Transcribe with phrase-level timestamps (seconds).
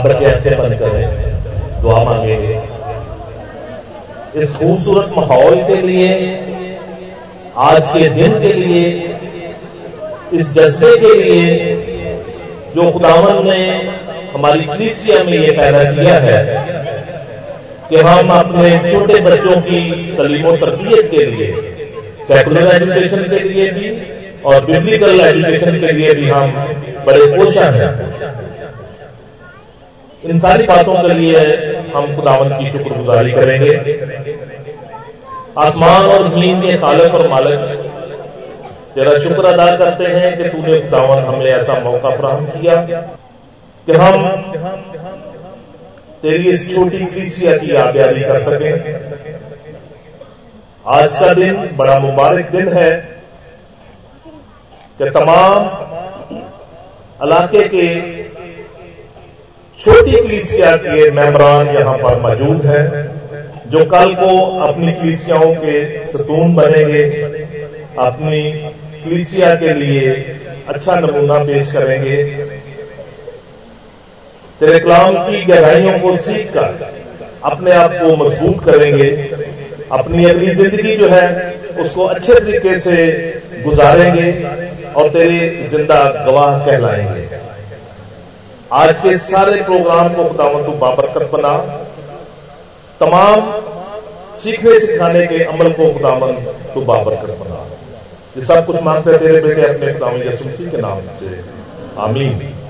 [0.00, 2.60] बच्चे अच्छे बन करें, दुआ मांगेंगे।
[4.38, 6.12] इस खूबसूरत माहौल के लिए,
[7.56, 8.84] आज के दिन के लिए,
[10.32, 11.74] इस जज्बे के लिए,
[12.74, 13.66] जो खुदावन ने
[14.34, 16.38] हमारी कलीसिया में ये पैदा किया है,
[17.90, 19.80] कि हम अपने छोटे बच्चों की
[20.16, 21.52] तलीम तरबियत के लिए,
[22.28, 23.90] सेकुलर एजुकेशन के लिए भी,
[24.44, 26.50] और बिब्लिकल एजुकेशन के लिए भी हम
[27.06, 28.12] बड़े कोशा हैं।
[30.24, 31.38] इन सारी बातों के लिए
[31.94, 33.72] हम खुदावन की शुक्रगुजारी करेंगे।
[35.58, 37.60] आसमान और ज़मीन के खालक और मालिक
[38.94, 42.76] तेरा शुक्र अदा करते हैं कि तूने खुदावन हमें ऐसा मौका फराहम किया
[43.86, 44.14] कि हम
[46.22, 48.70] तेरी इस छोटी क्रीसिया की यादयारी कर सके।
[50.92, 52.90] आज का दिन बड़ा मुबारक दिन है
[54.98, 55.58] कि तमाम
[57.20, 57.86] इलाके के
[60.02, 62.86] छोटी क्लीसिया के मेम्बरान यहाँ पर मौजूद हैं,
[63.70, 67.02] जो कल को अपनी क्लीसियाओं के सतून बनेंगे।
[68.00, 68.40] अपनी
[69.04, 70.10] क्लीसिया के लिए
[70.68, 72.16] अच्छा नमूना पेश करेंगे।
[74.60, 76.90] तेरे कलाम की गहराइयों को सीख कर
[77.44, 79.08] अपने आप को मज़बूत करेंगे।
[79.92, 81.26] अपनी अगली ज़िंदगी जो है,
[81.80, 82.96] उसको अच्छे तरीके से
[83.64, 84.30] गुजारेंगे
[84.92, 87.30] और तेरे ज़िंदा गवाह कहलाएँगे।
[88.72, 91.58] आज के सारे प्रोग्राम को खुदावन तू बाबरकत बना।
[93.00, 93.40] तमाम
[94.36, 96.32] सीखने सिखाने के अमल को खुदावन
[96.74, 97.66] तू बाबरकत बना।
[98.36, 101.44] ये सब कुछ मांगते तेरे बेटे अपने खुदावन मसीह के नाम से।
[101.98, 102.61] आमीन।